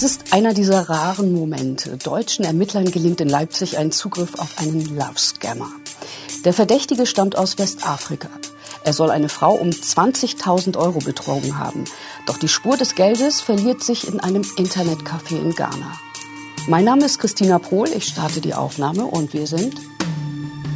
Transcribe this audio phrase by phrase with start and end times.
[0.00, 1.96] Es ist einer dieser raren Momente.
[1.96, 5.66] Deutschen Ermittlern gelingt in Leipzig ein Zugriff auf einen Love-Scammer.
[6.44, 8.28] Der Verdächtige stammt aus Westafrika.
[8.84, 11.84] Er soll eine Frau um 20.000 Euro betrogen haben.
[12.26, 15.98] Doch die Spur des Geldes verliert sich in einem Internetcafé in Ghana.
[16.68, 19.80] Mein Name ist Christina Pohl, ich starte die Aufnahme und wir sind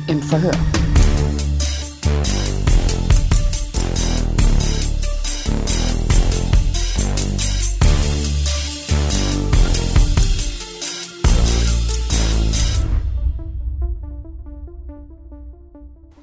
[0.08, 0.50] im Verhör.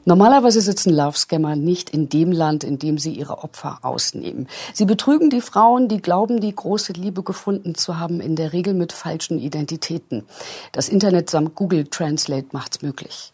[0.09, 4.47] Normalerweise sitzen Love-Scammer nicht in dem Land, in dem sie ihre Opfer ausnehmen.
[4.73, 8.73] Sie betrügen die Frauen, die glauben, die große Liebe gefunden zu haben, in der Regel
[8.73, 10.25] mit falschen Identitäten.
[10.71, 13.33] Das Internet samt Google Translate macht's möglich.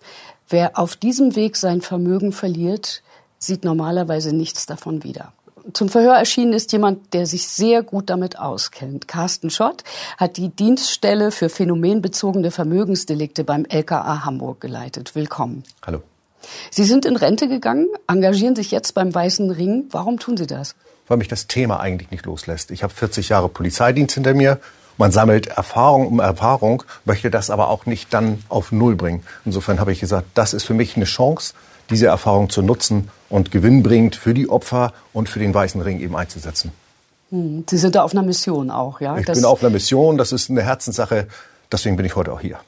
[0.49, 3.03] Wer auf diesem Weg sein Vermögen verliert,
[3.39, 5.31] sieht normalerweise nichts davon wieder.
[5.71, 9.07] Zum Verhör erschienen ist jemand, der sich sehr gut damit auskennt.
[9.07, 9.85] Carsten Schott
[10.17, 15.15] hat die Dienststelle für phänomenbezogene Vermögensdelikte beim LKA Hamburg geleitet.
[15.15, 15.63] Willkommen.
[15.85, 16.01] Hallo.
[16.71, 19.85] Sie sind in Rente gegangen, engagieren sich jetzt beim Weißen Ring.
[19.91, 20.75] Warum tun Sie das?
[21.07, 22.71] Weil mich das Thema eigentlich nicht loslässt.
[22.71, 24.59] Ich habe 40 Jahre Polizeidienst hinter mir.
[24.97, 29.23] Man sammelt Erfahrung um Erfahrung, möchte das aber auch nicht dann auf Null bringen.
[29.43, 31.53] Insofern habe ich gesagt, das ist für mich eine Chance,
[31.89, 36.15] diese Erfahrung zu nutzen und gewinnbringend für die Opfer und für den Weißen Ring eben
[36.15, 36.71] einzusetzen.
[37.29, 39.17] Hm, Sie sind da auf einer Mission auch, ja?
[39.17, 41.27] Ich das bin auf einer Mission, das ist eine Herzenssache,
[41.71, 42.59] deswegen bin ich heute auch hier.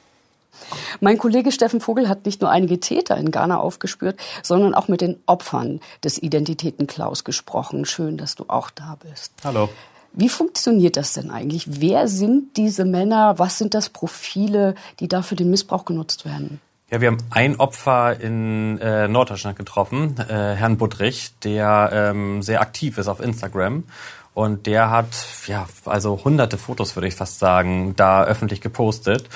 [1.00, 5.00] Mein Kollege Steffen Vogel hat nicht nur einige Täter in Ghana aufgespürt, sondern auch mit
[5.00, 7.84] den Opfern des Identitätenklaus gesprochen.
[7.84, 9.32] Schön, dass du auch da bist.
[9.44, 9.68] Hallo.
[10.12, 11.80] Wie funktioniert das denn eigentlich?
[11.80, 13.38] Wer sind diese Männer?
[13.38, 16.60] Was sind das Profile, die da für den Missbrauch genutzt werden?
[16.90, 22.62] Ja, wir haben ein Opfer in äh, Norddeutschland getroffen, äh, Herrn Budrich, der ähm, sehr
[22.62, 23.84] aktiv ist auf Instagram.
[24.32, 25.08] Und der hat,
[25.48, 29.28] ja, also hunderte Fotos, würde ich fast sagen, da öffentlich gepostet.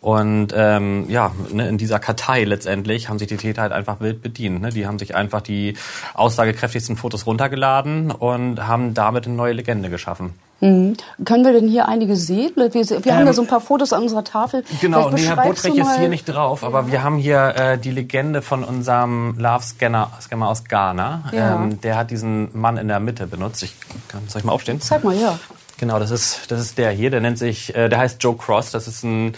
[0.00, 4.22] Und ähm, ja, ne, in dieser Kartei letztendlich haben sich die Täter halt einfach wild
[4.22, 4.60] bedient.
[4.60, 4.70] Ne?
[4.70, 5.74] Die haben sich einfach die
[6.14, 10.34] aussagekräftigsten Fotos runtergeladen und haben damit eine neue Legende geschaffen.
[10.60, 10.96] Mhm.
[11.24, 12.52] Können wir denn hier einige sehen?
[12.56, 14.64] Wir, wir ähm, haben ja so ein paar Fotos an unserer Tafel.
[14.80, 16.92] Genau, nee, Herr Buttrich ist hier nicht drauf, aber ja.
[16.92, 21.30] wir haben hier äh, die Legende von unserem Love-Scanner Scammer aus Ghana.
[21.32, 21.56] Ja.
[21.56, 23.62] Ähm, der hat diesen Mann in der Mitte benutzt.
[23.62, 23.74] Ich
[24.08, 24.80] kann, soll ich mal aufstehen?
[24.80, 25.38] Zeig mal, ja.
[25.78, 27.10] Genau, das ist, das ist der hier.
[27.10, 28.72] Der nennt sich, äh, der heißt Joe Cross.
[28.72, 29.34] Das ist ein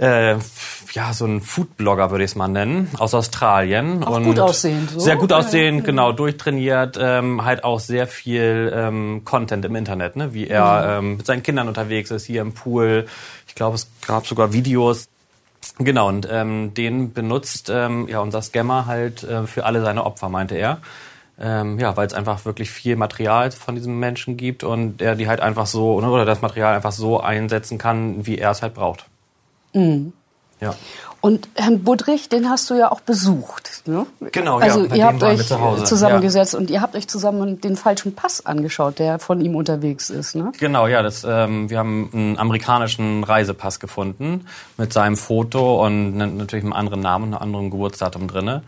[0.00, 0.36] äh,
[0.92, 4.02] ja, so ein Foodblogger würde ich es mal nennen, aus Australien.
[4.02, 4.90] Auch und gut aussehend.
[4.90, 5.00] So.
[5.00, 10.32] Sehr gut aussehend, genau, durchtrainiert, ähm, halt auch sehr viel ähm, Content im Internet, ne?
[10.32, 13.06] wie er ähm, mit seinen Kindern unterwegs ist, hier im Pool.
[13.46, 15.08] Ich glaube, es gab sogar Videos.
[15.78, 20.30] Genau, und ähm, den benutzt ähm, ja unser Scammer halt äh, für alle seine Opfer,
[20.30, 20.78] meinte er.
[21.38, 25.28] Ähm, ja, weil es einfach wirklich viel Material von diesem Menschen gibt und er die
[25.28, 29.09] halt einfach so, oder das Material einfach so einsetzen kann, wie er es halt braucht.
[29.72, 30.12] Mhm.
[30.60, 30.74] Ja.
[31.22, 33.82] Und Herrn Budrich, den hast du ja auch besucht.
[33.84, 34.06] Ne?
[34.32, 35.46] Genau, also ja, ihr habt euch
[35.84, 36.58] zusammengesetzt ja.
[36.58, 40.34] und ihr habt euch zusammen den falschen Pass angeschaut, der von ihm unterwegs ist.
[40.34, 40.52] Ne?
[40.58, 44.46] Genau, ja, das, ähm, wir haben einen amerikanischen Reisepass gefunden
[44.78, 48.62] mit seinem Foto und natürlich einem anderen Namen, einem anderen Geburtsdatum drinne.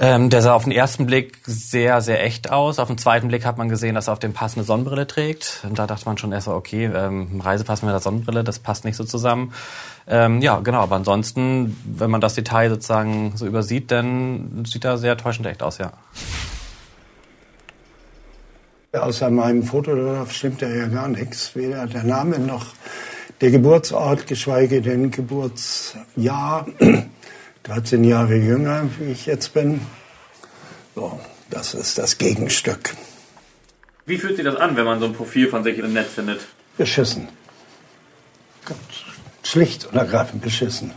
[0.00, 2.80] Ähm, der sah auf den ersten Blick sehr, sehr echt aus.
[2.80, 5.60] Auf den zweiten Blick hat man gesehen, dass er auf dem Pass eine Sonnenbrille trägt.
[5.62, 8.96] Und da dachte man schon erst okay, ähm, Reisepass mit der Sonnenbrille, das passt nicht
[8.96, 9.52] so zusammen.
[10.08, 14.98] Ähm, ja, genau, aber ansonsten, wenn man das Detail sozusagen so übersieht, dann sieht er
[14.98, 15.92] sehr täuschend echt aus, ja.
[18.92, 21.54] Außer meinem Foto stimmt ja gar nichts.
[21.54, 22.66] Weder der Name noch
[23.40, 26.66] der Geburtsort, geschweige denn Geburtsjahr.
[27.64, 29.80] 13 Jahre jünger, wie ich jetzt bin.
[30.94, 31.18] So,
[31.50, 32.94] das ist das Gegenstück.
[34.06, 36.40] Wie fühlt sich das an, wenn man so ein Profil von sich im Netz findet?
[36.76, 37.28] Beschissen.
[39.42, 40.92] Schlicht und ergreifend beschissen.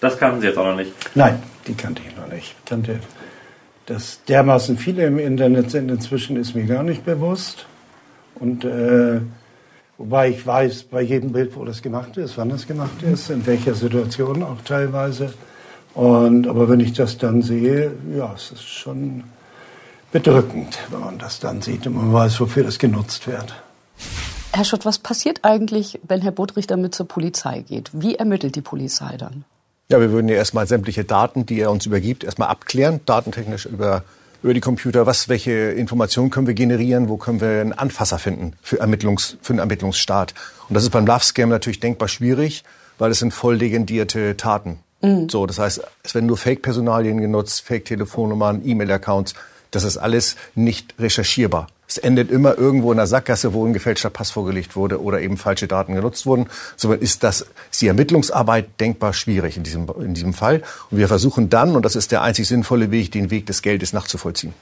[0.00, 0.92] Das kannten Sie jetzt auch noch nicht?
[1.14, 2.54] Nein, die kannte ich noch nicht.
[2.58, 3.00] Ich kannte,
[3.86, 7.66] dass dermaßen viele im Internet sind inzwischen, ist mir gar nicht bewusst.
[8.34, 9.20] Und äh,
[9.98, 13.44] Wobei ich weiß bei jedem Bild, wo das gemacht ist, wann das gemacht ist, in
[13.46, 15.34] welcher Situation auch teilweise.
[15.94, 19.24] Und, aber wenn ich das dann sehe, ja, es ist schon
[20.12, 23.52] bedrückend, wenn man das dann sieht und man weiß, wofür das genutzt wird.
[24.52, 27.90] Herr Schott, was passiert eigentlich, wenn Herr Budrich damit zur Polizei geht?
[27.92, 29.44] Wie ermittelt die Polizei dann?
[29.90, 34.04] Ja, wir würden ja erstmal sämtliche Daten, die er uns übergibt, erstmal abklären, datentechnisch über
[34.42, 38.54] über die Computer, was, welche Informationen können wir generieren, wo können wir einen Anfasser finden
[38.62, 40.34] für, Ermittlungs, für einen Ermittlungsstart.
[40.68, 42.64] Und das ist beim Love Scam natürlich denkbar schwierig,
[42.98, 44.78] weil es sind voll legendierte Taten.
[45.00, 45.28] Mhm.
[45.28, 49.34] So, das heißt, es werden nur Fake-Personalien genutzt, Fake-Telefonnummern, E-Mail-Accounts.
[49.70, 51.68] Das ist alles nicht recherchierbar.
[51.88, 55.38] Es endet immer irgendwo in der Sackgasse, wo ein gefälschter Pass vorgelegt wurde oder eben
[55.38, 56.48] falsche Daten genutzt wurden.
[56.76, 60.62] Somit ist das, ist die Ermittlungsarbeit denkbar schwierig in diesem, in diesem Fall.
[60.90, 63.94] Und wir versuchen dann, und das ist der einzig sinnvolle Weg, den Weg des Geldes
[63.94, 64.52] nachzuvollziehen.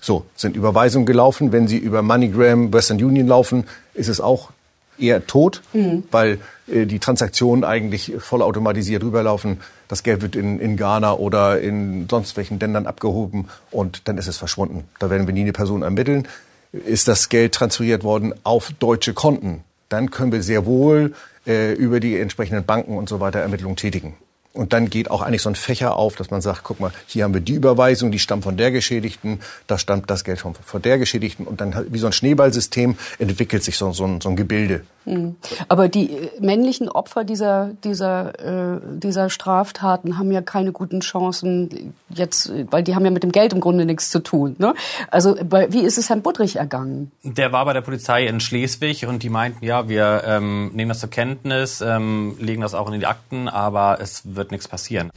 [0.00, 1.50] So, sind Überweisungen gelaufen.
[1.50, 3.64] Wenn Sie über MoneyGram, Western Union laufen,
[3.94, 4.50] ist es auch
[4.98, 6.04] eher tot, mhm.
[6.10, 9.60] weil äh, die Transaktionen eigentlich vollautomatisiert rüberlaufen.
[9.88, 14.28] Das Geld wird in, in Ghana oder in sonst welchen Ländern abgehoben und dann ist
[14.28, 14.84] es verschwunden.
[14.98, 16.28] Da werden wir nie eine Person ermitteln.
[16.72, 19.62] Ist das Geld transferiert worden auf deutsche Konten?
[19.88, 21.14] Dann können wir sehr wohl
[21.46, 24.14] äh, über die entsprechenden Banken und so weiter Ermittlungen tätigen.
[24.54, 27.24] Und dann geht auch eigentlich so ein Fächer auf, dass man sagt, guck mal, hier
[27.24, 30.80] haben wir die Überweisung, die stammt von der Geschädigten, da stammt das Geld von, von
[30.80, 31.44] der Geschädigten.
[31.44, 34.84] Und dann wie so ein Schneeballsystem entwickelt sich so, so, ein, so ein Gebilde.
[35.06, 35.36] Mhm.
[35.68, 41.94] Aber die äh, männlichen Opfer dieser, dieser, äh, dieser Straftaten haben ja keine guten Chancen
[42.10, 44.56] jetzt, weil die haben ja mit dem Geld im Grunde nichts zu tun.
[44.58, 44.74] Ne?
[45.10, 47.10] Also wie ist es Herrn Budrich ergangen?
[47.22, 51.00] Der war bei der Polizei in Schleswig und die meinten, ja, wir ähm, nehmen das
[51.00, 55.10] zur Kenntnis, ähm, legen das auch in die Akten, aber es wird nichts passieren.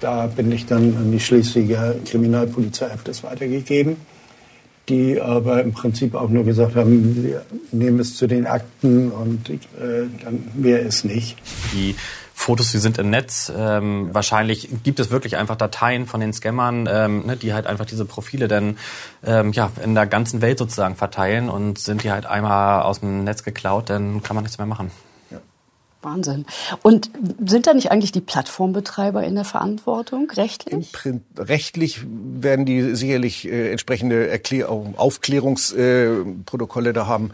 [0.00, 3.96] Da bin ich dann an die Schleswiger Kriminalpolizei, habe das weitergegeben
[4.88, 9.50] die aber im Prinzip auch nur gesagt haben, wir nehmen es zu den Akten und
[9.50, 9.56] äh,
[10.22, 11.36] dann mehr ist nicht.
[11.72, 11.96] Die
[12.32, 13.50] Fotos, die sind im Netz.
[13.56, 17.86] Ähm, wahrscheinlich gibt es wirklich einfach Dateien von den Scammern, ähm, ne, die halt einfach
[17.86, 18.76] diese Profile dann
[19.24, 23.24] ähm, ja, in der ganzen Welt sozusagen verteilen und sind die halt einmal aus dem
[23.24, 24.90] Netz geklaut, dann kann man nichts mehr machen.
[26.06, 26.46] Wahnsinn.
[26.82, 27.10] Und
[27.44, 30.90] sind da nicht eigentlich die Plattformbetreiber in der Verantwortung rechtlich?
[31.36, 37.32] rechtlich werden die sicherlich äh, entsprechende Erklär Aufklärungsprotokolle äh, da haben,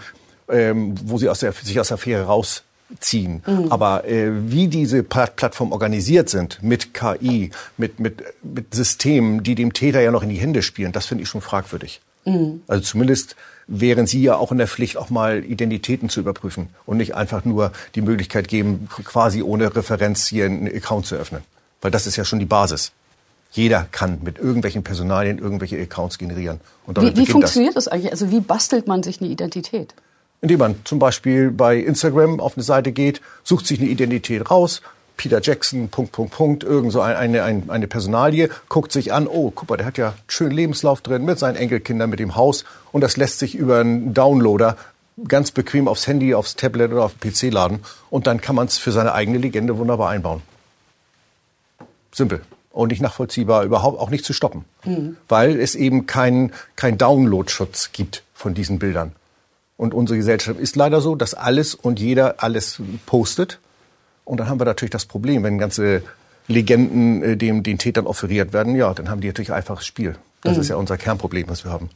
[0.48, 3.42] ähm, wo sie aus der, sich aus der Affäre rausziehen.
[3.46, 3.66] Mhm.
[3.70, 9.72] Aber äh, wie diese Plattformen organisiert sind, mit KI, mit, mit, mit Systemen, die dem
[9.72, 12.00] Täter ja noch in die Hände spielen, das finde ich schon fragwürdig.
[12.24, 12.62] Mhm.
[12.66, 13.36] Also zumindest
[13.66, 17.44] wären Sie ja auch in der Pflicht, auch mal Identitäten zu überprüfen und nicht einfach
[17.44, 21.42] nur die Möglichkeit geben, quasi ohne Referenz hier einen Account zu öffnen.
[21.80, 22.92] Weil das ist ja schon die Basis.
[23.50, 26.60] Jeder kann mit irgendwelchen Personalien irgendwelche Accounts generieren.
[26.86, 27.84] Und wie wie funktioniert das.
[27.84, 28.12] das eigentlich?
[28.12, 29.94] Also wie bastelt man sich eine Identität?
[30.40, 34.80] Indem man zum Beispiel bei Instagram auf eine Seite geht, sucht sich eine Identität raus,
[35.22, 39.52] Peter Jackson, Punkt, Punkt, Punkt, irgend so eine, eine, eine Personalie, guckt sich an, oh,
[39.54, 42.64] guck mal, der hat ja einen schönen Lebenslauf drin mit seinen Enkelkindern, mit dem Haus
[42.90, 44.76] und das lässt sich über einen Downloader
[45.28, 48.66] ganz bequem aufs Handy, aufs Tablet oder auf den PC laden und dann kann man
[48.66, 50.42] es für seine eigene Legende wunderbar einbauen.
[52.10, 52.40] Simpel
[52.72, 55.16] und nicht nachvollziehbar, überhaupt auch nicht zu stoppen, mhm.
[55.28, 59.12] weil es eben keinen kein Download-Schutz gibt von diesen Bildern.
[59.76, 63.60] Und unsere Gesellschaft ist leider so, dass alles und jeder alles postet
[64.24, 66.02] und dann haben wir natürlich das Problem, wenn ganze
[66.48, 70.16] Legenden äh, dem, den Tätern offeriert werden, ja, dann haben die natürlich einfaches Spiel.
[70.42, 70.62] Das mhm.
[70.62, 71.90] ist ja unser Kernproblem, was wir haben.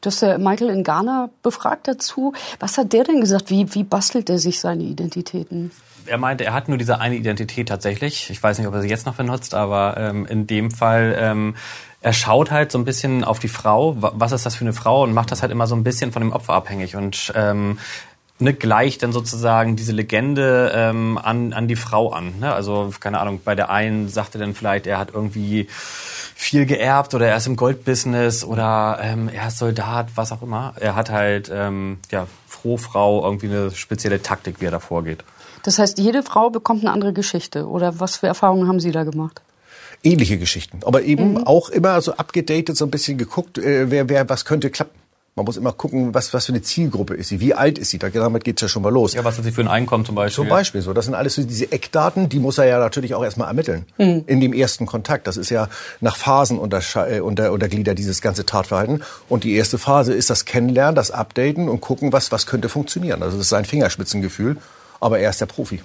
[0.00, 2.32] Du hast ja Michael in Ghana befragt dazu.
[2.60, 3.50] Was hat der denn gesagt?
[3.50, 5.70] Wie, wie bastelt er sich seine Identitäten?
[6.06, 8.30] Er meinte, er hat nur diese eine Identität tatsächlich.
[8.30, 11.56] Ich weiß nicht, ob er sie jetzt noch benutzt, aber ähm, in dem Fall ähm,
[12.00, 15.02] er schaut halt so ein bisschen auf die Frau, was ist das für eine Frau
[15.02, 17.78] und macht das halt immer so ein bisschen von dem Opfer abhängig und ähm,
[18.38, 22.38] ne, gleicht dann sozusagen diese Legende ähm, an, an die Frau an.
[22.40, 22.52] Ne?
[22.52, 27.28] Also, keine Ahnung, bei der einen sagte dann vielleicht, er hat irgendwie viel geerbt oder
[27.28, 30.74] er ist im Goldbusiness oder ähm, er ist Soldat, was auch immer.
[30.78, 35.24] Er hat halt, ähm, ja, Frohfrau irgendwie eine spezielle Taktik, wie er da vorgeht.
[35.62, 37.66] Das heißt, jede Frau bekommt eine andere Geschichte.
[37.66, 39.40] Oder was für Erfahrungen haben Sie da gemacht?
[40.02, 41.46] Ähnliche Geschichten, aber eben mhm.
[41.46, 45.05] auch immer so abgedatet, so ein bisschen geguckt, äh, wer, wer, was könnte klappen.
[45.38, 47.98] Man muss immer gucken, was, was für eine Zielgruppe ist sie, wie alt ist sie.
[47.98, 49.12] Damit geht's ja schon mal los.
[49.12, 50.44] Ja, was hat sie für ein Einkommen zum Beispiel?
[50.44, 50.94] Zum Beispiel so.
[50.94, 53.84] Das sind alles so diese Eckdaten, die muss er ja natürlich auch erstmal ermitteln.
[53.98, 54.24] Mhm.
[54.26, 55.26] In dem ersten Kontakt.
[55.26, 55.68] Das ist ja
[56.00, 56.80] nach Phasen unter,
[57.22, 59.02] unter, untergliedert, dieses ganze Tatverhalten.
[59.28, 63.22] Und die erste Phase ist das Kennenlernen, das Updaten und gucken, was, was könnte funktionieren.
[63.22, 64.56] Also das ist sein Fingerspitzengefühl.
[65.00, 65.82] Aber er ist der Profi.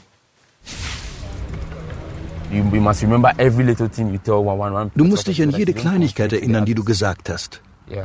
[4.95, 7.59] Du musst dich an jede Kleinigkeit erinnern, die du gesagt hast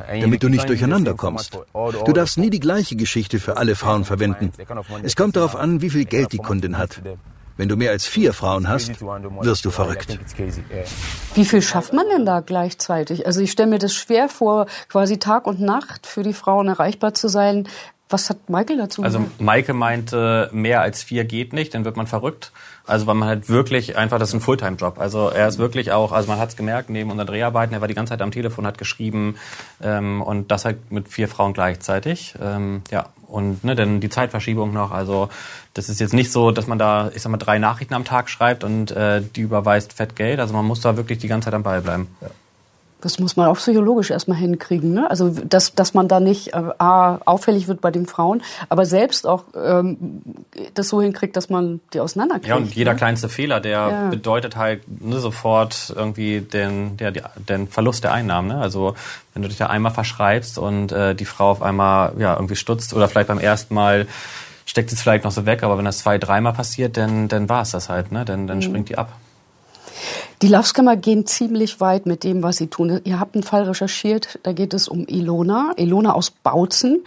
[0.09, 1.59] damit du nicht durcheinander kommst.
[1.73, 4.53] Du darfst nie die gleiche Geschichte für alle Frauen verwenden.
[5.03, 7.01] Es kommt darauf an, wie viel Geld die Kundin hat.
[7.57, 10.19] Wenn du mehr als vier Frauen hast, wirst du verrückt.
[11.35, 13.27] Wie viel schafft man denn da gleichzeitig?
[13.27, 17.15] Also ich stelle mir das schwer vor, quasi Tag und Nacht für die Frauen erreichbar
[17.15, 17.67] zu sein.
[18.09, 19.41] Was hat Michael dazu also gesagt?
[19.41, 22.53] Also Michael meinte, mehr als vier geht nicht, dann wird man verrückt.
[22.87, 24.99] Also weil man halt wirklich einfach, das ist ein Fulltime-Job.
[24.99, 27.89] Also er ist wirklich auch, also man hat es gemerkt, neben unseren Dreharbeiten, er war
[27.89, 29.37] die ganze Zeit am Telefon, hat geschrieben
[29.83, 32.35] ähm, und das halt mit vier Frauen gleichzeitig.
[32.41, 34.93] Ähm, ja, und ne, dann die Zeitverschiebung noch.
[34.93, 35.29] Also
[35.75, 38.31] das ist jetzt nicht so, dass man da, ich sag mal, drei Nachrichten am Tag
[38.31, 40.39] schreibt und äh, die überweist fett Geld.
[40.39, 42.09] Also man muss da wirklich die ganze Zeit am Ball bleiben.
[42.21, 42.29] Ja.
[43.01, 44.93] Das muss man auch psychologisch erstmal hinkriegen.
[44.93, 45.09] Ne?
[45.11, 49.27] Also dass, dass man da nicht äh, A, auffällig wird bei den Frauen, aber selbst
[49.27, 50.23] auch ähm,
[50.75, 52.49] das so hinkriegt, dass man die auseinanderkriegt.
[52.49, 52.99] Ja, und jeder ne?
[52.99, 54.09] kleinste Fehler, der ja.
[54.09, 58.49] bedeutet halt ne, sofort irgendwie den, der, den Verlust der Einnahmen.
[58.49, 58.59] Ne?
[58.59, 58.95] Also
[59.35, 62.95] wenn du dich da einmal verschreibst und äh, die Frau auf einmal ja irgendwie stutzt
[62.95, 64.07] oder vielleicht beim ersten Mal
[64.67, 67.63] steckt es vielleicht noch so weg, aber wenn das zwei, dreimal passiert, dann, dann war
[67.63, 68.25] es das halt, ne?
[68.25, 68.63] Dann, dann mhm.
[68.63, 69.13] springt die ab.
[70.43, 73.01] Die Laufskammer gehen ziemlich weit mit dem, was sie tun.
[73.05, 77.05] Ihr habt einen Fall recherchiert, da geht es um Ilona, Ilona aus Bautzen.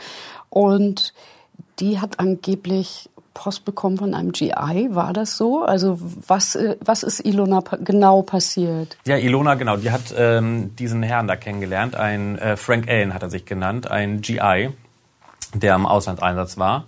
[0.50, 1.13] Und
[1.79, 5.63] die hat angeblich Post bekommen von einem GI, war das so?
[5.63, 8.98] Also was, äh, was ist Ilona genau passiert?
[9.06, 13.24] Ja, Ilona, genau, die hat ähm, diesen Herrn da kennengelernt, ein äh, Frank Allen hat
[13.24, 14.72] er sich genannt, ein GI,
[15.53, 16.88] der im Auslandseinsatz war.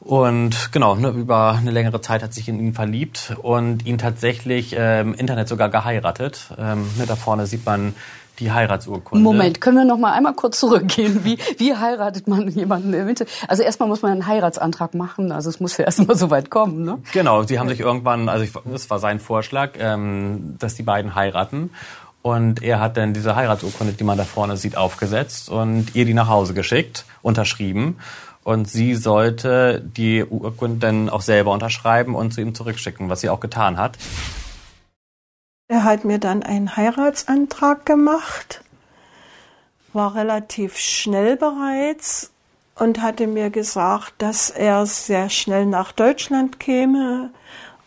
[0.00, 4.76] Und genau, ne, über eine längere Zeit hat sich in ihn verliebt und ihn tatsächlich
[4.76, 6.52] äh, im Internet sogar geheiratet.
[6.56, 7.94] Ähm, ne, da vorne sieht man
[8.38, 9.22] die Heiratsurkunde.
[9.22, 11.24] Moment, können wir noch mal einmal kurz zurückgehen?
[11.24, 13.32] Wie, wie heiratet man jemanden im Internet?
[13.48, 15.32] Also erstmal muss man einen Heiratsantrag machen.
[15.32, 16.98] Also es muss ja erstmal so weit kommen, ne?
[17.12, 21.16] Genau, sie haben sich irgendwann, also ich, das war sein Vorschlag, ähm, dass die beiden
[21.16, 21.70] heiraten.
[22.22, 26.14] Und er hat dann diese Heiratsurkunde, die man da vorne sieht, aufgesetzt und ihr die
[26.14, 27.96] nach Hause geschickt, unterschrieben
[28.48, 33.28] und sie sollte die Urkunde dann auch selber unterschreiben und zu ihm zurückschicken, was sie
[33.28, 33.98] auch getan hat.
[35.68, 38.62] Er hat mir dann einen Heiratsantrag gemacht,
[39.92, 42.30] war relativ schnell bereits
[42.74, 47.28] und hatte mir gesagt, dass er sehr schnell nach Deutschland käme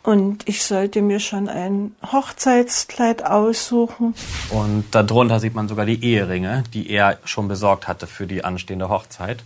[0.04, 4.14] und ich sollte mir schon ein Hochzeitskleid aussuchen.
[4.52, 8.90] Und darunter sieht man sogar die Eheringe, die er schon besorgt hatte für die anstehende
[8.90, 9.44] Hochzeit.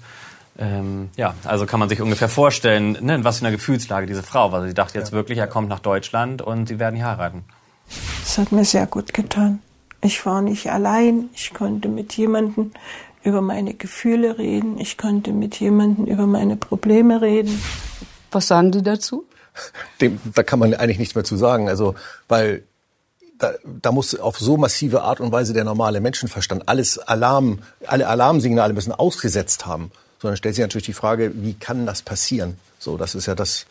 [0.58, 4.24] Ähm, ja, also kann man sich ungefähr vorstellen, ne, in was für einer Gefühlslage diese
[4.24, 4.66] Frau war.
[4.66, 5.14] Sie dachte jetzt ja.
[5.14, 7.44] wirklich, er kommt nach Deutschland und sie werden hier heiraten.
[8.22, 9.60] Das hat mir sehr gut getan.
[10.02, 11.30] Ich war nicht allein.
[11.34, 12.72] Ich konnte mit jemandem
[13.24, 14.80] über meine Gefühle reden.
[14.80, 17.62] Ich konnte mit jemandem über meine Probleme reden.
[18.32, 19.26] Was sagen die dazu?
[20.00, 21.68] Dem, da kann man eigentlich nichts mehr zu sagen.
[21.68, 21.96] Also,
[22.28, 22.64] weil
[23.40, 28.08] da, da muss auf so massive Art und Weise der normale Menschenverstand alles Alarm, alle
[28.08, 32.58] Alarmsignale müssen ausgesetzt haben sondern stellt sich natürlich die Frage, wie kann das passieren?
[32.80, 33.66] So, das ist ja das,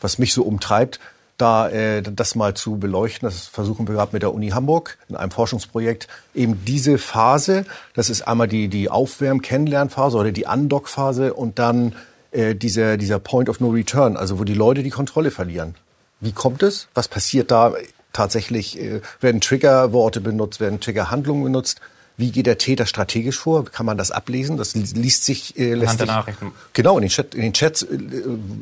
[0.00, 1.00] was mich so umtreibt,
[1.38, 3.28] da äh, das mal zu beleuchten.
[3.28, 6.08] Das versuchen wir gerade mit der Uni Hamburg in einem Forschungsprojekt.
[6.34, 11.94] Eben diese Phase, das ist einmal die, die Aufwärm-Kennenlernphase oder die Undock-Phase und dann
[12.30, 15.74] äh, dieser, dieser Point of No Return, also wo die Leute die Kontrolle verlieren.
[16.20, 16.88] Wie kommt es?
[16.94, 17.74] Was passiert da?
[18.12, 21.80] Tatsächlich äh, werden Triggerworte benutzt, werden Triggerhandlungen benutzt.
[22.18, 23.66] Wie geht der Täter strategisch vor?
[23.66, 24.56] Kann man das ablesen?
[24.56, 26.52] Das liest sich äh, lässt sich, Nachrichten.
[26.72, 27.98] Genau, in den, Chat, in den Chats äh,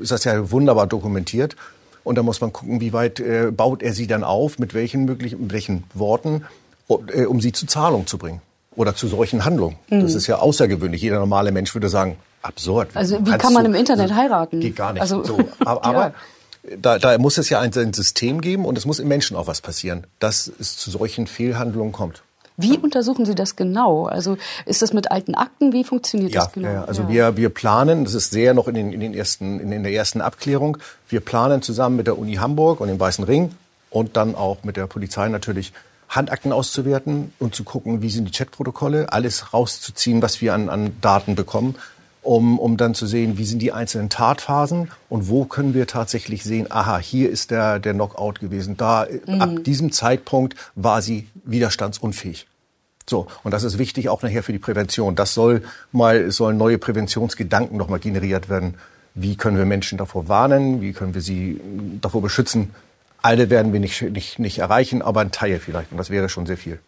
[0.00, 1.54] ist das ja wunderbar dokumentiert.
[2.02, 5.04] Und da muss man gucken, wie weit äh, baut er sie dann auf, mit welchen
[5.04, 6.44] möglichen, mit welchen Worten,
[6.88, 8.42] äh, um sie zur Zahlung zu bringen
[8.76, 9.76] oder zu solchen Handlungen.
[9.88, 10.00] Mhm.
[10.00, 11.00] Das ist ja außergewöhnlich.
[11.00, 12.90] Jeder normale Mensch würde sagen, absurd.
[12.94, 14.61] Also wie kann man im Internet heiraten?
[14.61, 15.02] Geht gar nicht.
[15.02, 16.14] Also, so, aber, aber
[16.76, 19.46] da, da muss es ja ein, ein System geben und es muss im Menschen auch
[19.46, 22.24] was passieren, dass es zu solchen Fehlhandlungen kommt.
[22.56, 24.06] Wie untersuchen Sie das genau?
[24.06, 25.73] Also ist das mit alten Akten?
[25.73, 26.68] Wie funktioniert ja, das genau?
[26.68, 27.08] Ja, also ja.
[27.08, 30.20] wir, wir planen, das ist sehr noch in, den, in, den ersten, in der ersten
[30.20, 33.52] Abklärung, wir planen zusammen mit der Uni Hamburg und dem Weißen Ring
[33.90, 35.73] und dann auch mit der Polizei natürlich
[36.08, 40.92] Handakten auszuwerten und zu gucken, wie sind die Chatprotokolle, alles rauszuziehen, was wir an, an
[41.00, 41.75] Daten bekommen
[42.25, 46.43] um, um dann zu sehen, wie sind die einzelnen Tatphasen und wo können wir tatsächlich
[46.43, 48.76] sehen, aha, hier ist der, der Knockout gewesen.
[48.76, 49.40] Da, mhm.
[49.40, 52.47] ab diesem Zeitpunkt war sie widerstandsunfähig.
[53.09, 55.14] So, und das ist wichtig auch nachher für die Prävention.
[55.14, 55.62] Das soll
[55.93, 58.76] mal, sollen neue Präventionsgedanken nochmal generiert werden.
[59.14, 60.81] Wie können wir Menschen davor warnen?
[60.81, 61.61] Wie können wir sie
[62.00, 62.71] davor beschützen?
[63.21, 65.93] Alle werden wir nicht, nicht, nicht erreichen, aber ein Teil vielleicht.
[65.93, 66.78] Und das wäre schon sehr viel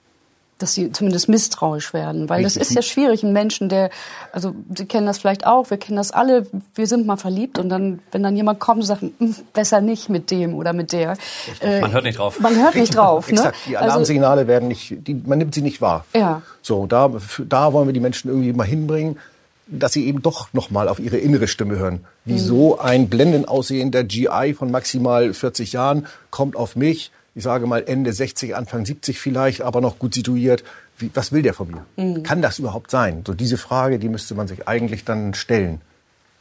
[0.59, 3.91] dass sie zumindest misstrauisch werden, weil das ist ja schwierig, ein Menschen, der,
[4.33, 7.69] also Sie kennen das vielleicht auch, wir kennen das alle, wir sind mal verliebt und
[7.69, 11.19] dann, wenn dann jemand kommt und sagt, hm, besser nicht mit dem oder mit der.
[11.61, 12.41] Äh, man hört nicht drauf.
[12.41, 13.27] Man hört nicht drauf.
[13.31, 13.35] ne?
[13.35, 16.07] Exakt, die also Alarmsignale also, werden nicht, die, man nimmt sie nicht wahr.
[16.15, 16.41] Ja.
[16.63, 17.11] So, da,
[17.47, 19.19] da wollen wir die Menschen irgendwie mal hinbringen,
[19.67, 22.01] dass sie eben doch noch mal auf ihre innere Stimme hören.
[22.25, 22.81] Wieso mhm.
[22.81, 28.15] ein blendend aussehender GI von maximal 40 Jahren kommt auf mich, ich sage mal Ende
[28.15, 30.65] 60, Anfang 70 vielleicht, aber noch gut situiert.
[30.97, 31.85] Wie, was will der von mir?
[32.03, 32.23] Mhm.
[32.23, 33.25] Kann das überhaupt sein?
[33.27, 35.83] So diese Frage, die müsste man sich eigentlich dann stellen.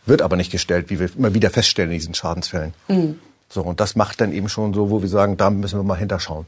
[0.05, 2.73] Wird aber nicht gestellt, wie wir immer wieder feststellen in diesen Schadensfällen.
[2.87, 3.19] Mhm.
[3.49, 5.97] So, und das macht dann eben schon so, wo wir sagen, da müssen wir mal
[5.97, 6.45] hinterschauen.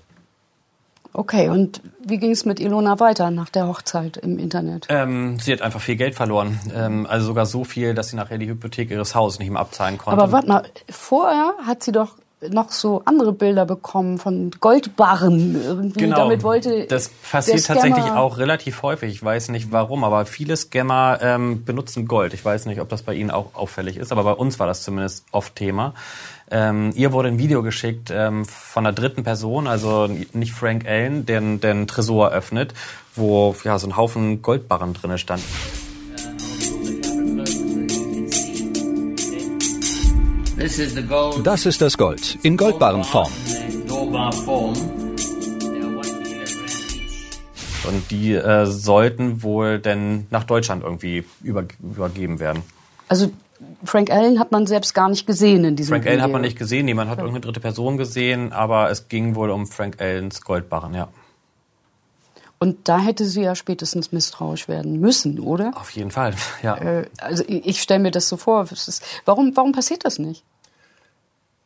[1.12, 4.86] Okay, und wie ging es mit Ilona weiter nach der Hochzeit im Internet?
[4.88, 6.58] Ähm, sie hat einfach viel Geld verloren.
[6.74, 9.98] Ähm, also sogar so viel, dass sie nachher die Hypothek ihres Hauses nicht mehr abzahlen
[9.98, 10.22] konnte.
[10.22, 12.16] Aber warte mal, vorher hat sie doch
[12.50, 15.60] noch so andere Bilder bekommen von Goldbarren.
[15.62, 16.18] Irgendwie genau.
[16.18, 19.12] damit wollte das passiert tatsächlich auch relativ häufig.
[19.12, 22.34] Ich weiß nicht warum, aber viele Scammer ähm, benutzen Gold.
[22.34, 24.84] Ich weiß nicht, ob das bei Ihnen auch auffällig ist, aber bei uns war das
[24.84, 25.96] zumindest oft Thema.
[26.50, 31.26] Ähm, ihr wurde ein Video geschickt ähm, von einer dritten Person, also nicht Frank Allen,
[31.26, 32.74] der den Tresor öffnet,
[33.16, 35.42] wo ja so ein Haufen Goldbarren drinne stand.
[41.44, 43.32] Das ist das Gold in Goldbarrenform.
[47.88, 52.64] Und die äh, sollten wohl denn nach Deutschland irgendwie über, übergeben werden.
[53.08, 53.32] Also
[53.84, 56.14] Frank Allen hat man selbst gar nicht gesehen in diesem Frank Video.
[56.14, 59.52] Allen hat man nicht gesehen, niemand hat irgendeine dritte Person gesehen, aber es ging wohl
[59.52, 61.08] um Frank Allens Goldbarren, ja.
[62.60, 65.72] Und da hätte sie ja spätestens misstrauisch werden müssen, oder?
[65.76, 66.34] Auf jeden Fall,
[66.64, 66.76] ja.
[66.76, 68.68] Äh, also ich stelle mir das so vor.
[68.72, 70.44] Ist, warum, warum passiert das nicht?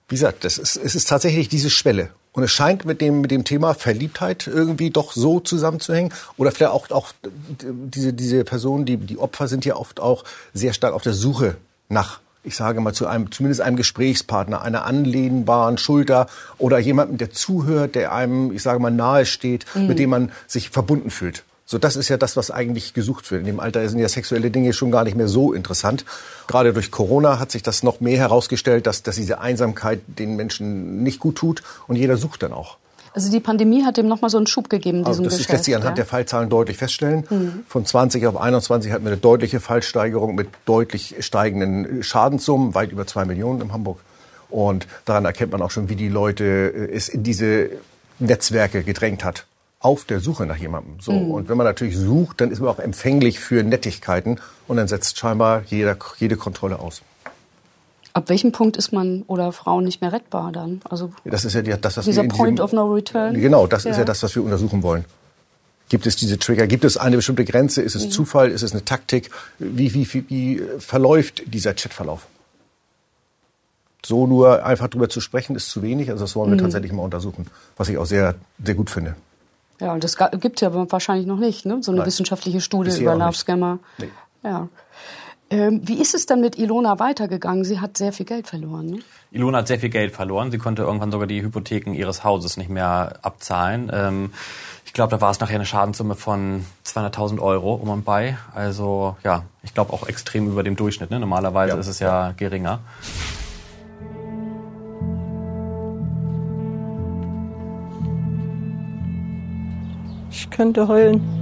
[0.09, 2.09] Wie gesagt, das ist, es ist tatsächlich diese Schwelle.
[2.33, 6.13] Und es scheint mit dem, mit dem Thema Verliebtheit irgendwie doch so zusammenzuhängen.
[6.37, 7.13] Oder vielleicht auch, auch
[7.61, 11.57] diese, diese Personen, die, die Opfer sind ja oft auch sehr stark auf der Suche
[11.89, 17.31] nach ich sage mal, zu einem, zumindest einem Gesprächspartner, einer anlehnbaren Schulter oder jemandem, der
[17.31, 19.87] zuhört, der einem, ich sage mal, nahe steht, mhm.
[19.87, 21.43] mit dem man sich verbunden fühlt.
[21.71, 23.41] So, das ist ja das, was eigentlich gesucht wird.
[23.41, 26.03] In dem Alter sind ja sexuelle Dinge schon gar nicht mehr so interessant.
[26.47, 31.01] Gerade durch Corona hat sich das noch mehr herausgestellt, dass, dass diese Einsamkeit den Menschen
[31.01, 32.77] nicht gut tut und jeder sucht dann auch.
[33.13, 35.23] Also die Pandemie hat dem nochmal so einen Schub gegeben, also.
[35.23, 36.03] Das lässt sich anhand ja?
[36.03, 37.25] der Fallzahlen deutlich feststellen.
[37.29, 37.63] Mhm.
[37.67, 43.05] Von 20 auf 21 hatten wir eine deutliche Fallsteigerung mit deutlich steigenden Schadenssummen, weit über
[43.05, 43.99] zwei Millionen in Hamburg.
[44.49, 47.69] Und daran erkennt man auch schon, wie die Leute äh, es in diese
[48.19, 49.45] Netzwerke gedrängt hat.
[49.79, 50.99] Auf der Suche nach jemandem.
[51.01, 51.11] So.
[51.11, 51.31] Mhm.
[51.31, 55.17] Und wenn man natürlich sucht, dann ist man auch empfänglich für Nettigkeiten und dann setzt
[55.17, 57.01] scheinbar jeder, jede Kontrolle aus.
[58.13, 60.81] Ab welchem Punkt ist man oder Frau nicht mehr rettbar dann?
[60.89, 63.33] Also das ist ja das, was dieser wir Point diesem, of No Return.
[63.33, 63.91] Genau, das ja.
[63.91, 65.05] ist ja das, was wir untersuchen wollen.
[65.89, 66.67] Gibt es diese Trigger?
[66.67, 67.81] Gibt es eine bestimmte Grenze?
[67.81, 68.11] Ist es mhm.
[68.11, 68.51] Zufall?
[68.51, 69.29] Ist es eine Taktik?
[69.59, 72.27] Wie, wie, wie, wie verläuft dieser Chatverlauf?
[74.05, 76.09] So nur einfach drüber zu sprechen, ist zu wenig.
[76.09, 76.61] Also das wollen wir mhm.
[76.61, 79.15] tatsächlich mal untersuchen, was ich auch sehr, sehr gut finde.
[79.81, 81.79] Ja, und das gibt es ja wahrscheinlich noch nicht, ne?
[81.81, 82.07] so eine Nein.
[82.07, 83.79] wissenschaftliche Studie über Love Scammer.
[83.97, 84.09] Nee.
[84.43, 84.69] Ja.
[85.51, 87.65] Ähm, wie ist es dann mit Ilona weitergegangen?
[87.65, 88.85] Sie hat sehr viel Geld verloren.
[88.85, 88.99] Ne?
[89.31, 90.49] Ilona hat sehr viel Geld verloren.
[90.49, 93.91] Sie konnte irgendwann sogar die Hypotheken ihres Hauses nicht mehr abzahlen.
[93.93, 94.31] Ähm,
[94.85, 98.37] ich glaube, da war es nachher eine Schadenssumme von 200.000 Euro um und bei.
[98.55, 101.11] Also ja, ich glaube auch extrem über dem Durchschnitt.
[101.11, 101.19] Ne?
[101.19, 101.79] Normalerweise ja.
[101.79, 102.79] ist es ja geringer.
[110.29, 111.40] Ich könnte heulen.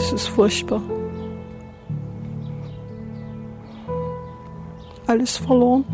[0.00, 0.80] Es ist furchtbar.
[5.06, 5.84] Alles verloren.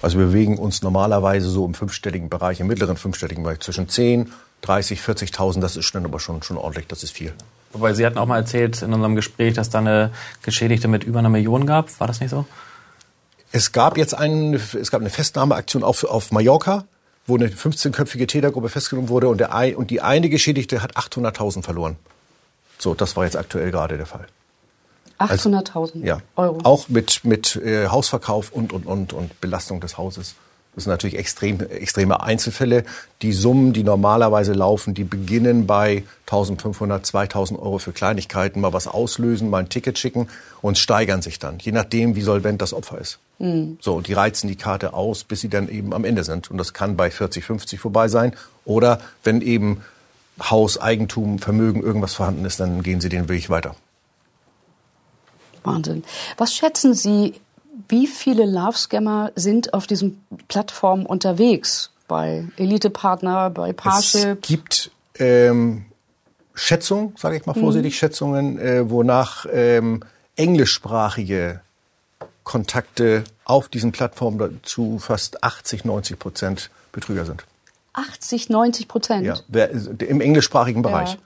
[0.00, 4.32] Also wir bewegen uns normalerweise so im fünfstelligen Bereich, im mittleren fünfstelligen Bereich, zwischen 10,
[4.60, 5.60] 30, 40.000.
[5.60, 7.34] Das ist dann aber schon, schon ordentlich, das ist viel.
[7.72, 11.18] Wobei Sie hatten auch mal erzählt in unserem Gespräch, dass da eine Geschädigte mit über
[11.18, 11.98] einer Million gab.
[11.98, 12.46] War das nicht so?
[13.50, 16.84] Es gab jetzt einen, es gab eine Festnahmeaktion auf, auf Mallorca,
[17.26, 21.96] wo eine 15-köpfige Tätergruppe festgenommen wurde und, der, und die eine Geschädigte hat 800.000 verloren.
[22.80, 24.26] So, das war jetzt aktuell gerade der Fall.
[25.18, 26.60] 800.000 also, ja, Euro.
[26.62, 30.34] Auch mit, mit äh, Hausverkauf und, und, und, und Belastung des Hauses.
[30.74, 32.84] Das sind natürlich extrem, extreme Einzelfälle.
[33.22, 38.86] Die Summen, die normalerweise laufen, die beginnen bei 1500, 2000 Euro für Kleinigkeiten, mal was
[38.86, 40.28] auslösen, mal ein Ticket schicken
[40.62, 43.18] und steigern sich dann, je nachdem, wie solvent das Opfer ist.
[43.40, 43.78] Mhm.
[43.80, 46.50] So, und die reizen die Karte aus, bis sie dann eben am Ende sind.
[46.50, 48.32] Und das kann bei 40, 50 vorbei sein.
[48.64, 49.82] Oder wenn eben
[50.40, 53.74] Haus, Eigentum, Vermögen, irgendwas vorhanden ist, dann gehen Sie den Weg weiter.
[55.62, 56.04] Wahnsinn.
[56.36, 57.34] Was schätzen Sie,
[57.88, 61.90] wie viele Love-Scammer sind auf diesen Plattformen unterwegs?
[62.08, 64.38] Bei Elite-Partner, bei Parship?
[64.42, 65.84] Es gibt ähm,
[66.54, 67.96] Schätzungen, sage ich mal vorsichtig, mhm.
[67.96, 70.02] Schätzungen, äh, wonach ähm,
[70.36, 71.60] englischsprachige
[72.42, 77.44] Kontakte auf diesen Plattformen zu fast 80, 90 Prozent Betrüger sind.
[77.92, 79.26] 80, 90 Prozent.
[79.26, 81.14] Ja, im englischsprachigen Bereich.
[81.14, 81.18] Ja.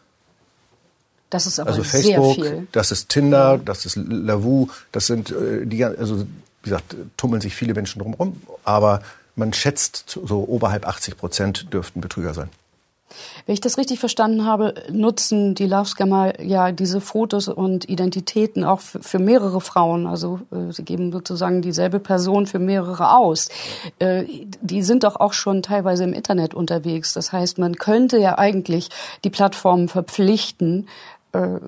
[1.30, 2.68] Das ist aber also Facebook, sehr viel.
[2.70, 3.56] das ist Tinder, ja.
[3.56, 6.26] das ist Lavu, das sind äh, die, also wie
[6.62, 9.02] gesagt, tummeln sich viele Menschen drumherum, aber
[9.34, 12.50] man schätzt, so oberhalb 80 Prozent dürften Betrüger sein.
[13.46, 18.64] Wenn ich das richtig verstanden habe, nutzen die Love Scammer ja diese Fotos und Identitäten
[18.64, 20.06] auch für, mehrere Frauen.
[20.06, 23.48] Also äh, sie geben sozusagen dieselbe Person für mehrere aus.
[23.98, 24.24] Äh,
[24.60, 27.12] die sind doch auch schon teilweise im Internet unterwegs.
[27.14, 28.88] Das heißt, man könnte ja eigentlich
[29.24, 30.88] die Plattformen verpflichten,
[31.32, 31.58] äh,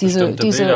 [0.00, 0.66] diese, diese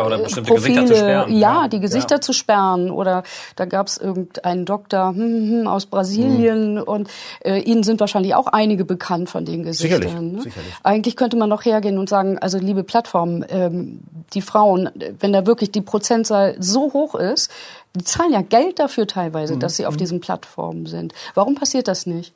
[0.43, 2.21] Profile, ja, die Gesichter ja.
[2.21, 3.23] zu sperren oder
[3.57, 6.83] da gab es irgendeinen Doktor hm, hm, hm, aus Brasilien mhm.
[6.83, 7.11] und
[7.45, 10.03] äh, Ihnen sind wahrscheinlich auch einige bekannt von den Gesichtern.
[10.03, 10.43] Sicherlich, ne?
[10.43, 10.75] sicherlich.
[10.83, 14.01] Eigentlich könnte man noch hergehen und sagen, also liebe Plattformen, ähm,
[14.33, 17.51] die Frauen, wenn da wirklich die Prozentzahl so hoch ist,
[17.97, 19.61] die zahlen ja Geld dafür teilweise, mhm.
[19.61, 19.99] dass sie auf mhm.
[19.99, 21.13] diesen Plattformen sind.
[21.35, 22.33] Warum passiert das nicht?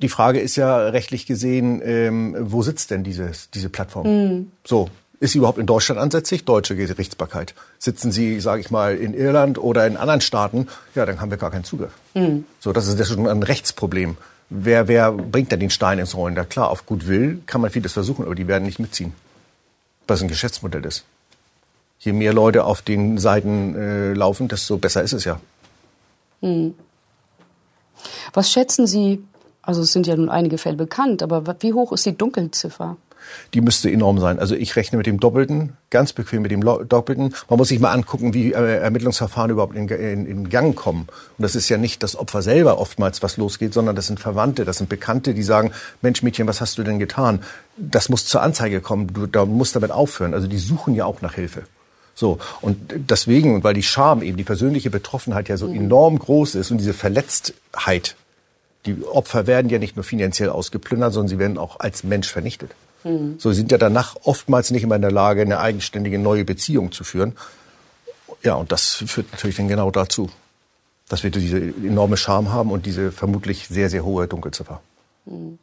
[0.00, 4.06] Die Frage ist ja rechtlich gesehen, ähm, wo sitzt denn dieses, diese Plattform?
[4.06, 4.52] Mhm.
[4.64, 4.88] So,
[5.22, 6.44] ist sie überhaupt in Deutschland ansässig?
[6.44, 7.54] Deutsche Gerichtsbarkeit.
[7.78, 11.38] Sitzen sie, sage ich mal, in Irland oder in anderen Staaten, ja, dann haben wir
[11.38, 11.92] gar keinen Zugriff.
[12.14, 12.44] Mhm.
[12.58, 14.16] So, das ist, ist schon ein Rechtsproblem.
[14.50, 16.34] Wer, wer bringt denn den Stein ins Rollen?
[16.34, 19.12] Da klar, auf gut Will kann man vieles versuchen, aber die werden nicht mitziehen.
[20.08, 21.04] Was ein Geschäftsmodell ist.
[22.00, 25.40] Je mehr Leute auf den Seiten äh, laufen, desto besser ist es ja.
[26.40, 26.74] Mhm.
[28.32, 29.22] Was schätzen Sie,
[29.62, 32.96] also es sind ja nun einige Fälle bekannt, aber wie hoch ist die Dunkelziffer?
[33.54, 34.38] Die müsste enorm sein.
[34.38, 37.34] Also ich rechne mit dem Doppelten, ganz bequem mit dem Doppelten.
[37.48, 41.08] Man muss sich mal angucken, wie äh, Ermittlungsverfahren überhaupt in, in, in, Gang kommen.
[41.38, 44.64] Und das ist ja nicht das Opfer selber oftmals, was losgeht, sondern das sind Verwandte,
[44.64, 47.40] das sind Bekannte, die sagen, Mensch Mädchen, was hast du denn getan?
[47.76, 50.34] Das muss zur Anzeige kommen, du da musst damit aufhören.
[50.34, 51.62] Also die suchen ja auch nach Hilfe.
[52.14, 55.76] So, und deswegen, und weil die Scham eben, die persönliche Betroffenheit ja so mhm.
[55.76, 58.16] enorm groß ist und diese Verletztheit,
[58.86, 62.72] die Opfer werden ja nicht nur finanziell ausgeplündert, sondern sie werden auch als Mensch vernichtet.
[63.04, 63.36] Mhm.
[63.38, 67.04] So sind ja danach oftmals nicht immer in der Lage, eine eigenständige neue Beziehung zu
[67.04, 67.34] führen.
[68.42, 70.30] Ja, und das führt natürlich dann genau dazu,
[71.08, 74.80] dass wir diese enorme Scham haben und diese vermutlich sehr, sehr hohe Dunkelziffer.
[75.26, 75.58] Mhm.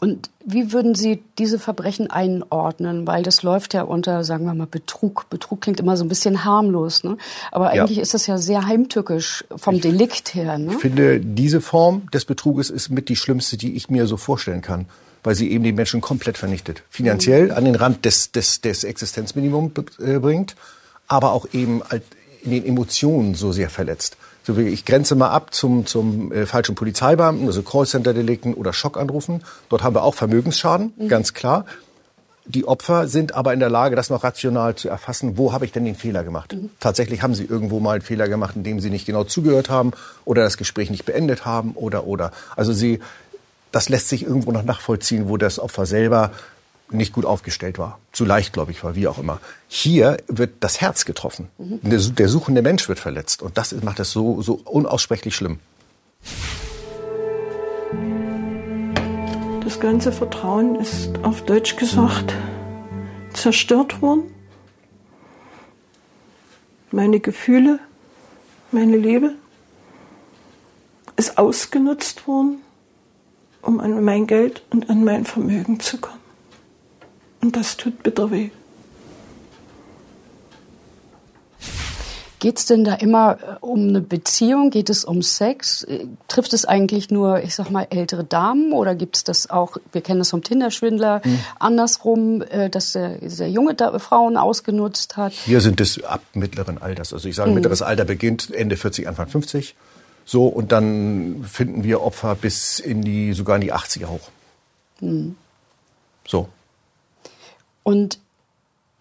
[0.00, 3.06] Und wie würden Sie diese Verbrechen einordnen?
[3.06, 5.28] Weil das läuft ja unter, sagen wir mal, Betrug.
[5.28, 7.18] Betrug klingt immer so ein bisschen harmlos, ne?
[7.52, 8.02] Aber eigentlich ja.
[8.02, 10.56] ist das ja sehr heimtückisch vom ich, Delikt her.
[10.56, 10.72] Ne?
[10.72, 14.62] Ich finde, diese Form des Betruges ist mit die schlimmste, die ich mir so vorstellen
[14.62, 14.86] kann
[15.22, 16.82] weil sie eben die Menschen komplett vernichtet.
[16.90, 20.56] Finanziell an den Rand des, des, des Existenzminimums äh, bringt,
[21.06, 21.82] aber auch eben
[22.42, 24.16] in den Emotionen so sehr verletzt.
[24.42, 29.42] So wie ich grenze mal ab zum, zum äh, falschen Polizeibeamten, also Callcenter-Delikten oder Schockanrufen.
[29.68, 31.08] Dort haben wir auch Vermögensschaden, mhm.
[31.08, 31.66] ganz klar.
[32.46, 35.36] Die Opfer sind aber in der Lage, das noch rational zu erfassen.
[35.36, 36.54] Wo habe ich denn den Fehler gemacht?
[36.54, 36.70] Mhm.
[36.80, 39.92] Tatsächlich haben sie irgendwo mal einen Fehler gemacht, indem sie nicht genau zugehört haben
[40.24, 42.32] oder das Gespräch nicht beendet haben oder oder.
[42.56, 43.00] Also sie
[43.72, 46.32] das lässt sich irgendwo noch nachvollziehen, wo das Opfer selber
[46.92, 49.40] nicht gut aufgestellt war, zu leicht, glaube ich, war, wie auch immer.
[49.68, 51.48] Hier wird das Herz getroffen.
[51.58, 51.80] Mhm.
[51.82, 53.42] Der, der, suchende Mensch wird verletzt.
[53.42, 55.60] Und das macht es so, so unaussprechlich schlimm.
[59.62, 62.34] Das ganze Vertrauen ist auf Deutsch gesagt
[63.32, 64.24] zerstört worden.
[66.90, 67.78] Meine Gefühle,
[68.72, 69.34] meine Liebe
[71.16, 72.60] ist ausgenutzt worden
[73.62, 76.20] um an mein Geld und an mein Vermögen zu kommen.
[77.42, 78.50] Und das tut bitter weh.
[82.40, 84.70] Geht es denn da immer äh, um eine Beziehung?
[84.70, 85.82] Geht es um Sex?
[85.84, 89.76] Äh, trifft es eigentlich nur, ich sag mal, ältere Damen oder gibt es das auch,
[89.92, 91.38] wir kennen das vom Tinder-Schwindler, mhm.
[91.58, 95.32] andersrum, äh, dass der, der junge Frauen ausgenutzt hat?
[95.32, 97.12] Hier sind es ab mittleren Alters.
[97.12, 97.56] Also ich sage, mhm.
[97.56, 99.76] mittleres Alter beginnt Ende 40, Anfang 50.
[100.30, 104.30] So, und dann finden wir Opfer bis in die, sogar in die 80er hoch.
[105.00, 105.34] Mhm.
[106.24, 106.48] So.
[107.82, 108.20] Und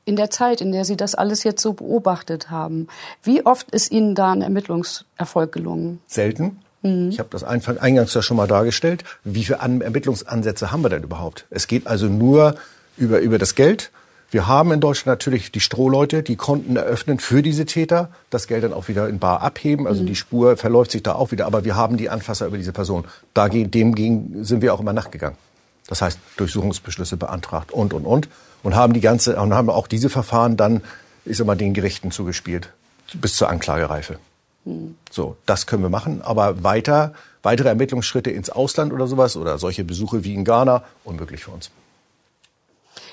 [0.06, 2.88] in der Zeit, in der Sie das alles jetzt so beobachtet haben,
[3.22, 6.02] wie oft ist Ihnen da ein Ermittlungserfolg gelungen?
[6.08, 6.62] Selten.
[6.82, 7.10] Mhm.
[7.10, 9.04] Ich habe das eingangs ja schon mal dargestellt.
[9.24, 11.46] Wie viele Ermittlungsansätze haben wir denn überhaupt?
[11.52, 12.56] Es geht also nur
[12.98, 13.92] über, über das Geld
[14.32, 18.63] wir haben in Deutschland natürlich die Strohleute, die Konten eröffnen für diese Täter, das Geld
[18.63, 19.88] dann auch wieder in Bar abheben.
[19.88, 20.08] Also mhm.
[20.08, 21.48] die Spur verläuft sich da auch wieder.
[21.48, 23.06] Aber wir haben die Anfasser über diese Person.
[23.34, 25.38] Dagegen, dem sind wir auch immer nachgegangen.
[25.88, 28.30] Das heißt, Durchsuchungsbeschlüsse beantragt und, und, und.
[28.62, 30.84] Und haben die ganze, und haben auch diese Verfahren dann,
[31.26, 32.72] ich sag mal, den Gerichten zugespielt.
[33.15, 34.20] Bis zur Anklagereife.
[34.65, 34.96] Mhm.
[35.10, 36.22] So, das können wir machen.
[36.22, 41.46] Aber weiter, weitere Ermittlungsschritte ins Ausland oder sowas oder solche Besuche wie in Ghana, unmöglich
[41.46, 41.72] für uns.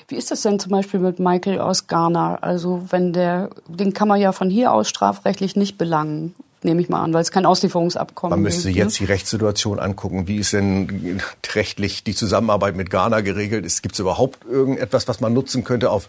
[0.09, 2.35] Wie ist das denn zum Beispiel mit Michael aus Ghana?
[2.35, 6.87] Also wenn der, den kann man ja von hier aus strafrechtlich nicht belangen, nehme ich
[6.87, 8.43] mal an, weil es kein Auslieferungsabkommen gibt.
[8.43, 9.05] Man müsste gibt, jetzt ne?
[9.05, 10.27] die Rechtssituation angucken.
[10.27, 11.21] Wie ist denn
[11.53, 13.65] rechtlich die Zusammenarbeit mit Ghana geregelt?
[13.81, 16.07] Gibt es überhaupt irgendetwas, was man nutzen könnte auf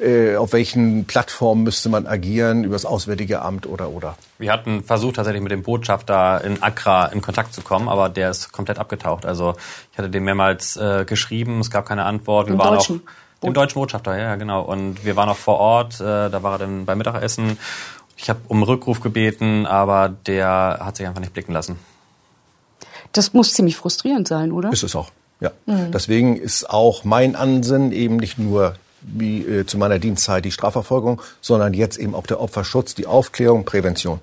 [0.00, 4.16] äh, auf welchen Plattformen müsste man agieren, über das Auswärtige Amt oder oder?
[4.38, 8.30] Wir hatten versucht tatsächlich mit dem Botschafter in Accra in Kontakt zu kommen, aber der
[8.30, 9.24] ist komplett abgetaucht.
[9.24, 9.54] Also
[9.92, 12.48] ich hatte dem mehrmals äh, geschrieben, es gab keine Antwort.
[12.48, 13.02] Wir Im waren Deutschen.
[13.06, 14.62] auch dem deutschen Botschafter, ja, genau.
[14.62, 17.58] Und wir waren auch vor Ort, äh, da war er dann beim Mittagessen.
[18.16, 21.78] Ich habe um Rückruf gebeten, aber der hat sich einfach nicht blicken lassen.
[23.12, 24.72] Das muss ziemlich frustrierend sein, oder?
[24.72, 25.50] Ist es auch, ja.
[25.66, 25.92] Mhm.
[25.92, 31.20] Deswegen ist auch mein Ansinnen eben nicht nur wie äh, zu meiner Dienstzeit die Strafverfolgung,
[31.40, 34.20] sondern jetzt eben auch der Opferschutz, die Aufklärung, Prävention.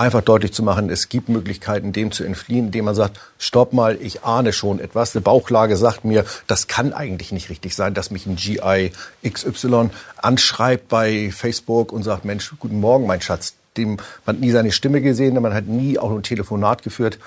[0.00, 3.98] Einfach deutlich zu machen, es gibt Möglichkeiten, dem zu entfliehen, indem man sagt, stopp mal,
[4.00, 5.14] ich ahne schon etwas.
[5.14, 8.92] Eine Bauchlage sagt mir, das kann eigentlich nicht richtig sein, dass mich ein GI
[9.28, 13.52] XY anschreibt bei Facebook und sagt, Mensch, guten Morgen, mein Schatz.
[13.76, 17.18] Dem, man hat nie seine Stimme gesehen, man hat nie auch ein Telefonat geführt.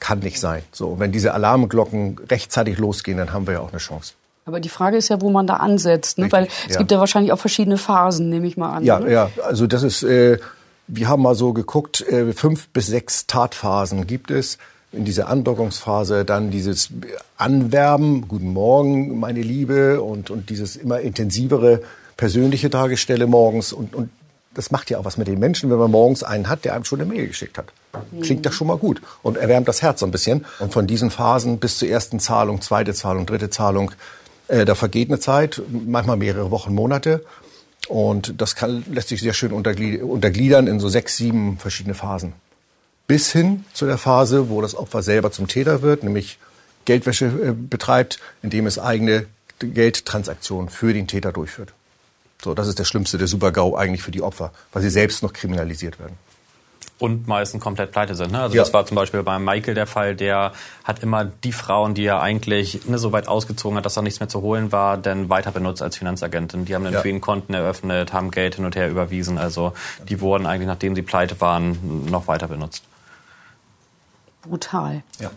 [0.00, 0.62] Kann nicht sein.
[0.72, 4.14] So, wenn diese Alarmglocken rechtzeitig losgehen, dann haben wir ja auch eine Chance.
[4.46, 6.32] Aber die Frage ist ja, wo man da ansetzt, ne?
[6.32, 6.78] weil es ja.
[6.78, 8.84] gibt ja wahrscheinlich auch verschiedene Phasen, nehme ich mal an.
[8.84, 9.10] Ja, oder?
[9.10, 9.30] ja.
[9.44, 10.38] Also das ist, äh,
[10.94, 14.58] wir haben mal so geguckt, äh, fünf bis sechs Tatphasen gibt es.
[14.92, 16.90] In dieser Andockungsphase dann dieses
[17.38, 21.80] Anwerben, guten Morgen, meine Liebe, und, und dieses immer intensivere
[22.18, 23.72] persönliche Dargestelle morgens.
[23.72, 24.10] Und, und
[24.52, 26.84] das macht ja auch was mit den Menschen, wenn man morgens einen hat, der einem
[26.84, 27.72] schon eine Mail geschickt hat.
[28.20, 30.44] Klingt das schon mal gut und erwärmt das Herz so ein bisschen.
[30.58, 33.92] Und von diesen Phasen bis zur ersten Zahlung, zweite Zahlung, dritte Zahlung,
[34.48, 37.24] äh, da vergeht eine Zeit, manchmal mehrere Wochen, Monate.
[37.88, 42.32] Und das kann, lässt sich sehr schön untergliedern in so sechs, sieben verschiedene Phasen.
[43.06, 46.38] Bis hin zu der Phase, wo das Opfer selber zum Täter wird, nämlich
[46.84, 49.26] Geldwäsche äh, betreibt, indem es eigene
[49.58, 51.72] Geldtransaktionen für den Täter durchführt.
[52.42, 55.32] So, das ist der schlimmste, der Super-GAU eigentlich für die Opfer, weil sie selbst noch
[55.32, 56.16] kriminalisiert werden
[56.98, 58.32] und meistens komplett pleite sind.
[58.32, 58.40] Ne?
[58.40, 58.62] Also ja.
[58.62, 60.52] das war zum Beispiel bei Michael der Fall, der
[60.84, 64.20] hat immer die Frauen, die er eigentlich ne, so weit ausgezogen hat, dass da nichts
[64.20, 66.64] mehr zu holen war, dann weiter benutzt als Finanzagentin.
[66.64, 67.00] Die haben dann ja.
[67.00, 69.38] für ihn Konten eröffnet, haben Geld hin und her überwiesen.
[69.38, 69.72] Also
[70.08, 72.84] die wurden eigentlich, nachdem sie pleite waren, noch weiter benutzt.
[74.42, 75.02] Brutal.
[75.18, 75.30] Ja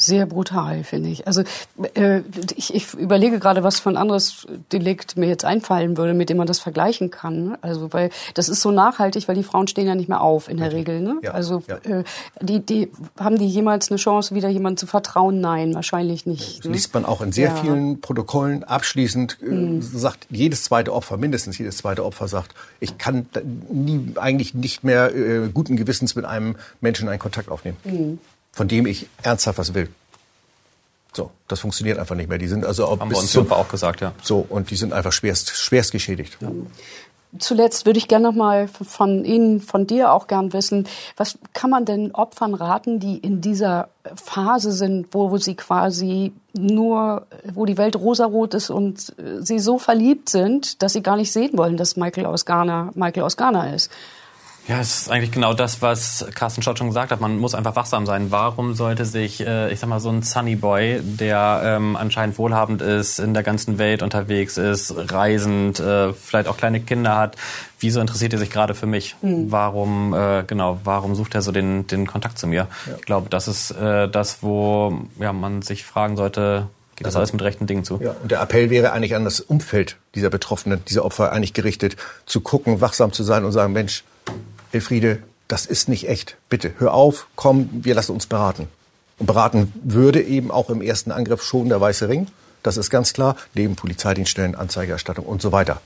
[0.00, 1.26] sehr brutal, finde ich.
[1.26, 1.42] Also
[1.94, 2.22] äh,
[2.56, 6.38] ich, ich überlege gerade, was für ein anderes Delikt mir jetzt einfallen würde, mit dem
[6.38, 7.58] man das vergleichen kann.
[7.60, 10.56] Also weil das ist so nachhaltig, weil die Frauen stehen ja nicht mehr auf in
[10.56, 11.00] der Regel.
[11.00, 11.18] Ne?
[11.22, 11.76] Ja, also ja.
[11.76, 12.04] Äh,
[12.40, 15.40] die, die haben die jemals eine Chance, wieder jemandem zu vertrauen?
[15.40, 16.60] Nein, wahrscheinlich nicht.
[16.60, 16.72] Das ne?
[16.72, 17.56] liest man auch in sehr ja.
[17.56, 18.64] vielen Protokollen.
[18.64, 19.82] Abschließend äh, mhm.
[19.82, 23.26] sagt jedes zweite Opfer, mindestens jedes zweite Opfer sagt, ich kann
[23.70, 27.76] nie eigentlich nicht mehr äh, guten Gewissens mit einem Menschen einen Kontakt aufnehmen.
[27.84, 28.18] Mhm
[28.52, 29.88] von dem ich ernsthaft was will.
[31.12, 32.38] So, das funktioniert einfach nicht mehr.
[32.38, 34.12] Die sind also auch Haben bis wir uns auch gesagt, ja.
[34.22, 36.38] So und die sind einfach schwerst schwerst geschädigt.
[36.40, 36.50] Ja.
[37.38, 41.70] Zuletzt würde ich gerne noch mal von Ihnen, von dir auch gern wissen, was kann
[41.70, 47.66] man denn Opfern raten, die in dieser Phase sind, wo, wo sie quasi nur, wo
[47.66, 51.56] die Welt rosarot ist und äh, sie so verliebt sind, dass sie gar nicht sehen
[51.56, 53.92] wollen, dass Michael aus Ghana Michael aus Ghana ist?
[54.68, 57.20] Ja, es ist eigentlich genau das, was Carsten Schott schon gesagt hat.
[57.20, 58.30] Man muss einfach wachsam sein.
[58.30, 62.80] Warum sollte sich, äh, ich sag mal, so ein Sunny Boy, der ähm, anscheinend wohlhabend
[62.82, 67.36] ist, in der ganzen Welt unterwegs ist, reisend, äh, vielleicht auch kleine Kinder hat,
[67.80, 69.16] wieso interessiert er sich gerade für mich?
[69.22, 69.50] Mhm.
[69.50, 72.68] Warum, äh, genau, warum sucht er so den, den Kontakt zu mir?
[72.86, 72.94] Ja.
[72.98, 77.20] Ich glaube, das ist äh, das, wo ja, man sich fragen sollte, geht das also,
[77.20, 77.98] alles mit rechten Dingen zu?
[78.00, 81.96] Ja, und der Appell wäre eigentlich an das Umfeld dieser Betroffenen, dieser Opfer eigentlich gerichtet,
[82.26, 84.04] zu gucken, wachsam zu sein und sagen, Mensch,
[84.72, 86.36] Elfriede, das ist nicht echt.
[86.48, 88.68] Bitte, hör auf, komm, wir lassen uns beraten.
[89.18, 92.28] Und beraten würde eben auch im ersten Angriff schon der Weiße Ring.
[92.62, 93.36] Das ist ganz klar.
[93.54, 95.80] Neben Polizeidienststellen, Anzeigerstattung und so weiter.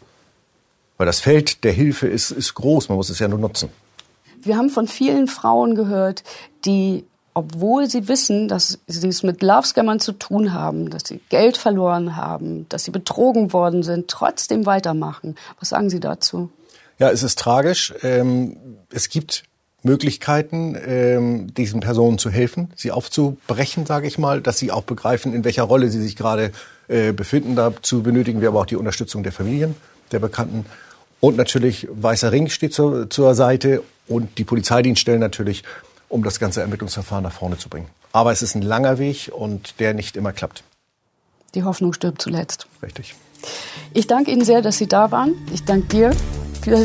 [0.99, 2.89] Weil das Feld der Hilfe ist, ist groß.
[2.89, 3.71] Man muss es ja nur nutzen.
[4.41, 6.23] Wir haben von vielen Frauen gehört,
[6.65, 11.57] die, obwohl sie wissen, dass sie es mit Love-Scammern zu tun haben, dass sie Geld
[11.57, 15.37] verloren haben, dass sie betrogen worden sind, trotzdem weitermachen.
[15.59, 16.51] Was sagen Sie dazu?
[16.99, 17.93] Ja, es ist tragisch.
[18.03, 18.57] Ähm,
[18.91, 19.45] es gibt
[19.85, 25.35] Möglichkeiten, ähm, diesen Personen zu helfen, sie aufzubrechen, sage ich mal, dass sie auch begreifen,
[25.35, 26.53] in welcher Rolle sie sich gerade
[26.89, 27.55] äh, befinden.
[27.55, 29.77] Dazu benötigen wir aber auch die Unterstützung der Familien,
[30.11, 30.65] der Bekannten.
[31.21, 35.65] Und natürlich Weißer Ring steht zur, zur Seite und die Polizeidienststellen natürlich,
[36.09, 37.89] um das ganze Ermittlungsverfahren nach vorne zu bringen.
[38.13, 40.65] Aber es ist ein langer Weg und der nicht immer klappt.
[41.55, 42.67] Die Hoffnung stirbt zuletzt.
[42.83, 43.15] Richtig.
[43.93, 45.35] Ich danke Ihnen sehr, dass Sie da waren.
[45.53, 46.11] Ich danke dir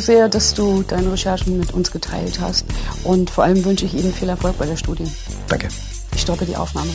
[0.02, 2.66] sehr, dass du deine Recherchen mit uns geteilt hast.
[3.04, 5.06] Und vor allem wünsche ich Ihnen viel Erfolg bei der Studie.
[5.48, 5.70] Danke.
[6.14, 6.92] Ich stoppe die Aufnahme.